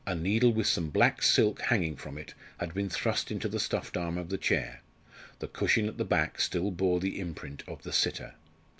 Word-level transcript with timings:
A 0.07 0.15
needle 0.15 0.51
with 0.51 0.65
some 0.65 0.89
black 0.89 1.21
silk 1.21 1.61
hanging 1.61 1.95
from 1.95 2.17
it 2.17 2.33
had 2.57 2.73
been 2.73 2.89
thrust 2.89 3.29
into 3.29 3.47
the 3.47 3.59
stuffed 3.59 3.95
arm 3.95 4.17
of 4.17 4.29
the 4.29 4.37
chair; 4.39 4.81
the 5.37 5.47
cushion 5.47 5.87
at 5.87 5.99
the 5.99 6.05
back 6.05 6.41
still 6.41 6.71
bore 6.71 6.99
the 6.99 7.19
imprint 7.19 7.61
of 7.67 7.83
the 7.83 7.93
sitter. 7.93 8.33